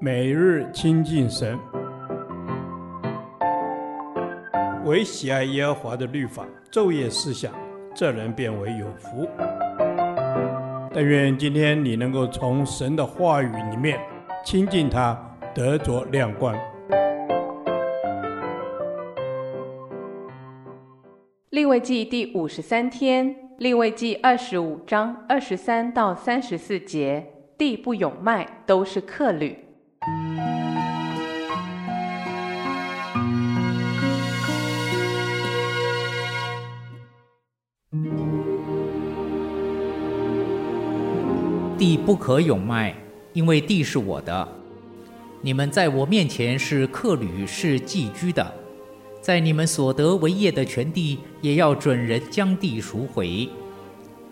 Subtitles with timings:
[0.00, 1.58] 每日亲近神，
[4.84, 7.52] 唯喜爱耶和华的律法，昼夜思想，
[7.94, 9.26] 这人便为有福。
[10.92, 13.98] 但愿今天你能够从神的话语里面
[14.44, 15.18] 亲近他，
[15.54, 16.54] 得着亮光。
[21.50, 27.24] 立位记第五十三天，立位记二十五章二十三到三十四节，
[27.56, 29.63] 地不永卖，都是客旅。
[41.84, 42.96] 地不可永卖，
[43.34, 44.48] 因为地是我的。
[45.42, 48.54] 你们在我面前是客旅，是寄居的。
[49.20, 53.46] 在你们所得为业的全地，也要准人将地赎回。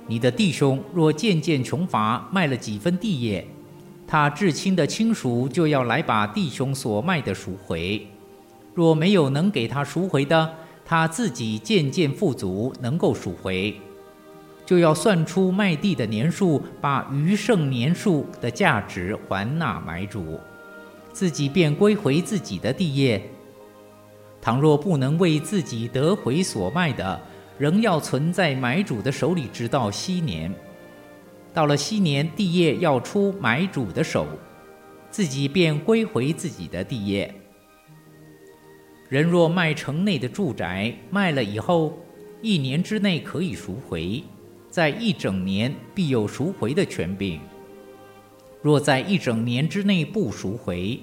[0.07, 3.46] 你的弟兄若渐渐穷乏，卖了几分地业，
[4.07, 8.07] 他至亲的亲属就要来把弟兄所卖的赎回。
[8.73, 10.54] 若没有能给他赎回的，
[10.87, 13.79] 他自己渐渐富足，能够赎回。
[14.65, 20.38] 就要算出卖地的年数，把余剩年数的价值还那买主，
[21.13, 23.23] 自己便归回自己的地业。
[24.41, 27.21] 倘若不能为自己得回所卖的，
[27.59, 30.52] 仍要存在买主的手里，直到禧年。
[31.52, 34.26] 到了禧年，地业要出买主的手，
[35.10, 37.32] 自己便归回自己的地业。
[39.09, 41.99] 人若卖城内的住宅，卖了以后，
[42.41, 44.24] 一年之内可以赎回。
[44.73, 47.38] 在一整年必有赎回的权柄。
[48.62, 50.98] 若在一整年之内不赎回，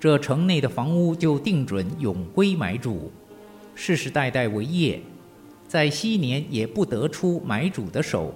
[0.00, 3.12] 这城内的房屋就定准永归买主，
[3.76, 5.00] 世世代代为业，
[5.68, 8.34] 在昔年也不得出买主的手。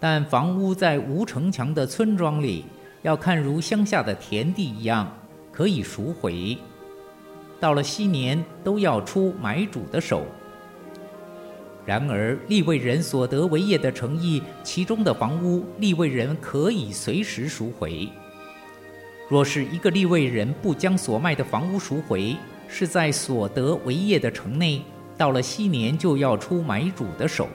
[0.00, 2.64] 但房屋在无城墙的村庄里，
[3.02, 5.08] 要看如乡下的田地一样，
[5.52, 6.58] 可以赎回。
[7.60, 10.26] 到了昔年，都要出买主的手。
[11.86, 18.08] 然而，利未人所得为业的城邑，其中的房屋，利未人可以随时赎回。
[19.28, 22.36] 若是一个利未人不将所卖的房屋赎回，
[22.66, 24.82] 是在所得为业的城内，
[25.16, 27.48] 到了昔年就要出买主的手，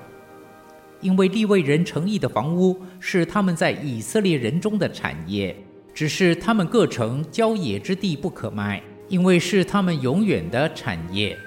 [1.02, 5.54] 因为利未人诚意的房屋是他们在以色列人中的产业，
[5.94, 11.38] 只是他们各城郊野之地不可卖，因为是他们永远的产业。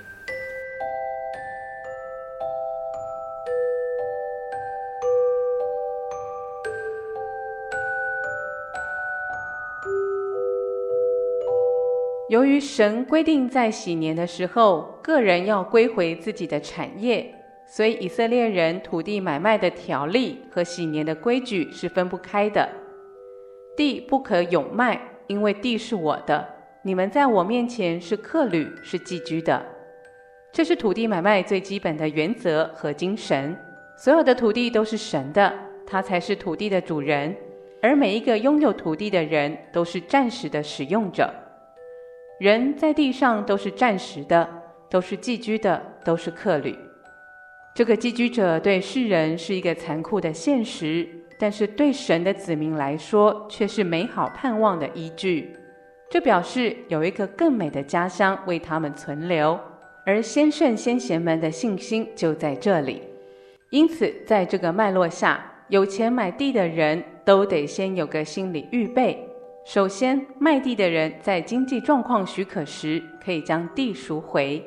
[12.31, 17.35] 由于神规定在禧年的时候，个人要归回自己的产业，
[17.67, 22.67] 所以以色列人土地买卖的条例和禧年的规矩是分不开的。
[23.77, 26.49] 地不可永卖，因为地是我的，
[26.83, 29.63] 你们在我面前是客旅，是寄居的。
[30.51, 33.55] 这是土地买卖最基本的原则和精神。
[33.99, 35.53] 所有的土地都是神的，
[35.87, 37.37] 他才是土地的主人，
[37.83, 41.29] 而每一个拥有土地的人都是暂时的使用者。
[42.41, 44.49] 人在地上都是暂时的，
[44.91, 46.77] 都是寄居的，都是客旅。
[47.75, 51.09] 这个寄居者对世人是一个残酷的现实，
[51.39, 55.57] 但是对神的子民来说却是美好盼望的依据。
[56.11, 59.59] 这表示有一个更美的家乡为他们存留，
[60.05, 63.03] 而先圣先贤们的信心就在这里。
[63.71, 69.29] 因此，在这个脉络下，有钱买地的人都得先有个心理预备。
[69.65, 74.61] 首先，卖地的人在经济状况许可时，可以将地赎回；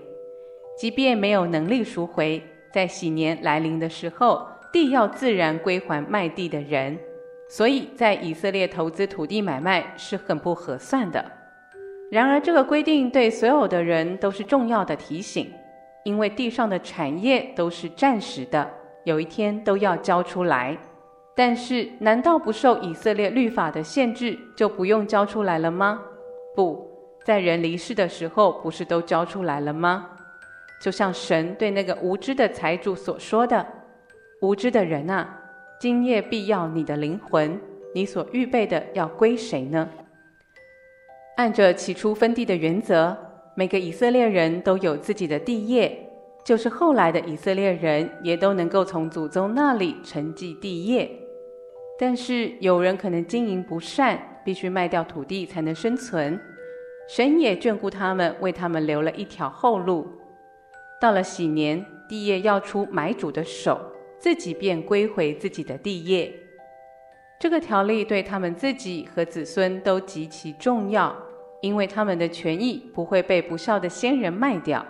[0.75, 2.41] 即便没有能力赎回，
[2.74, 6.97] 在禧年来临的时候，地要自然归还卖地的人。
[7.47, 11.24] 所以在以色列投资土地买卖是很不合算的。
[12.09, 15.53] 然而，这个规定对所有的人都是重要的提醒，
[16.06, 18.68] 因为地上的产业都是暂时的，
[19.03, 20.75] 有一天都要交出来。
[21.38, 26.02] 但是，难道不受以色列律法的限制，就不用交出来了吗？
[26.56, 26.90] 不，
[27.23, 30.09] 在人离世的时候，不是都交出来了吗？
[30.82, 33.64] 就像神对那个无知的财主所说的
[34.41, 35.40] ：“无知的人啊，
[35.79, 37.61] 今夜必要你的灵魂，
[37.94, 39.88] 你所预备的要归谁呢？”
[41.38, 43.16] 按着起初分地的原则，
[43.56, 45.96] 每个以色列人都有自己的地业，
[46.44, 51.08] 就是后来的以色列人也都能够从祖宗那里承继地业。
[51.99, 56.40] 但是有人可能经营不善，必须卖掉土地才能生存。
[57.09, 60.08] 神也眷顾他们，为他们留了一条后路。
[60.99, 63.79] 到了禧年，地业要出买主的手，
[64.20, 66.34] 自己便归回自己的地业。
[67.40, 71.16] 这个条例对他们自己和子孙都极其重要，
[71.61, 74.85] 因为他们的权益不会被不孝的先人卖掉。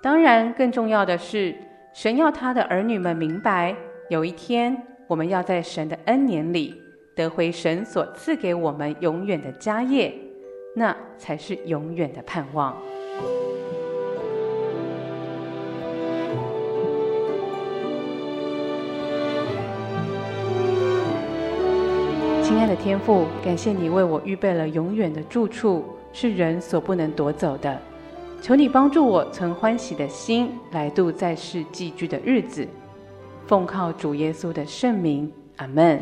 [0.00, 1.54] 当然，更重要的是，
[1.92, 3.74] 神要他的儿女们明白，
[4.08, 6.80] 有一天我们要在神的恩年里
[7.14, 10.14] 得回神所赐给我们永远的家业，
[10.74, 12.76] 那才是永远的盼望。
[22.42, 27.78] 亲爱的天父，感谢你为我预备了永远的住处，是人所不能夺走的。
[28.40, 32.66] 求你帮助我存欢喜的心来度在世寄居的日子，
[33.46, 36.00] 奉靠主耶稣的圣名，阿门。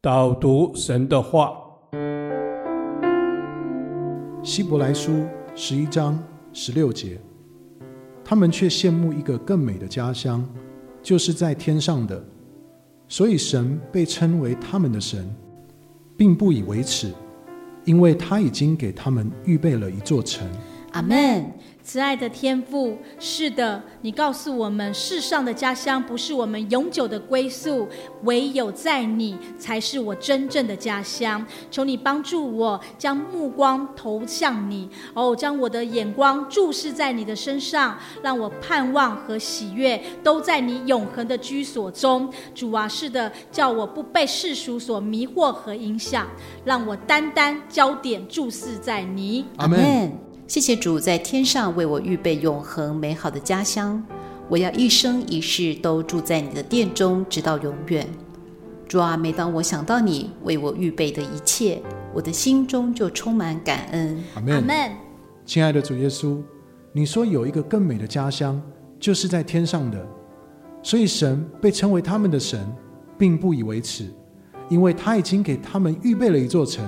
[0.00, 1.54] 导读神的话，
[4.42, 6.18] 希伯来书十一章
[6.54, 7.18] 十六节。
[8.24, 10.42] 他们却羡慕一个更美的家乡，
[11.02, 12.24] 就是在天上的。
[13.08, 15.30] 所以神被称为他们的神，
[16.16, 17.12] 并不以为耻，
[17.84, 20.48] 因为他已经给他们预备了一座城。
[20.94, 21.52] 阿门。
[21.82, 27.86] 慈爱的天父，是的，你告诉我们，世上的家乡不是我们永久的归宿，
[28.22, 31.44] 唯有在你才是我真正的家乡。
[31.70, 42.32] 求你帮助我，将目光投向你，哦，将我的眼光注视在你的身上，让我盼望和喜悦都在你永恒的居所中。
[42.54, 46.26] 主啊，是的，叫我不被世俗所迷惑和影响，
[46.64, 49.44] 让我单单焦点注视在你。
[49.58, 50.23] 阿门。
[50.46, 54.02] 谢谢主在天上为我预备永恒美好的家乡，
[54.46, 58.06] 我要一生一世都住在你的殿中，直到永远。
[58.86, 61.80] 主啊，每当我想到你为我预备的一切，
[62.12, 64.22] 我的心中就充满感恩。
[64.34, 64.92] 阿门。
[65.46, 66.42] 亲爱的主耶稣，
[66.92, 68.60] 你说有一个更美的家乡，
[69.00, 70.06] 就是在天上的，
[70.82, 72.70] 所以神被称为他们的神，
[73.16, 74.12] 并不以为耻，
[74.68, 76.84] 因为他已经给他们预备了一座城。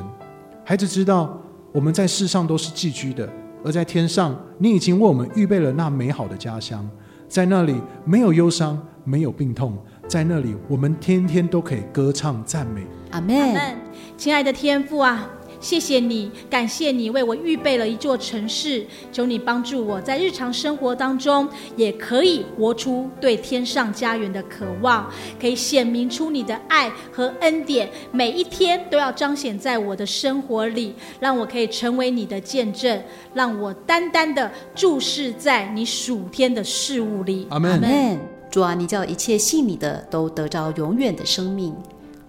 [0.62, 1.40] 孩子知道
[1.72, 3.26] 我们在世上都是寄居的。
[3.66, 6.88] 而在天上，你已经为我们预备了那美好的家乡，
[7.28, 7.74] 在那里
[8.04, 9.76] 没有忧伤，没有病痛，
[10.06, 12.86] 在那里我们天天都可以歌唱赞美。
[13.10, 13.76] 阿门。
[14.16, 15.28] 亲爱的天父啊。
[15.66, 18.86] 谢谢你，感谢你为我预备了一座城市。
[19.10, 25.10] 求你帮助我在日常生活当中，也可以活出对天上家园的渴望，
[25.40, 27.90] 可以显明出你的爱和恩典。
[28.12, 33.02] 每一天都要彰显在我的生活里，让我可以成为你的见证，
[33.34, 37.44] 让我单单的注视在你属天的事物里。
[37.50, 38.20] 阿门。
[38.52, 41.74] 主啊，你叫一切信你的都得着永远的生命，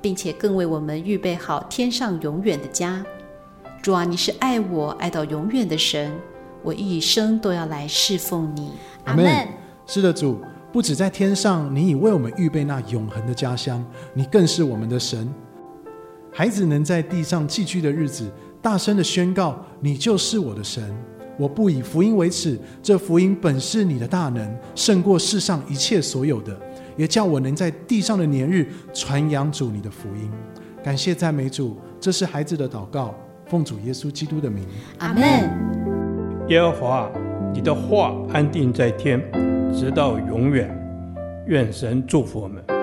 [0.02, 3.06] 并且更为我们预备好天上永远的家。
[3.88, 6.12] 主啊，你是爱我爱到永远的神，
[6.62, 8.74] 我一生都要来侍奉你。
[9.06, 9.48] 阿门。
[9.86, 10.42] 是的，主，
[10.74, 13.82] 不止在天上，你已为我们预备那永恒的家乡，
[14.14, 15.34] 你更是我们的神。
[16.34, 18.30] 孩子能在地上寄居的日子，
[18.62, 20.94] 大声的宣告：你就是我的神。
[21.38, 26.60] 我不以福音为耻，这福音本是你的大能，胜过世上一切所有的，
[26.98, 30.30] 也叫我能在地上的年日传扬主你的福音。
[30.84, 33.16] 感谢赞美主，这是孩子的祷告。
[33.48, 34.66] 奉主耶稣基督的名，
[35.00, 35.24] 阿门。
[36.50, 37.10] 耶和华，
[37.54, 39.22] 你的话安定在天，
[39.74, 40.70] 直到永远。
[41.48, 42.77] 愿神祝福我们。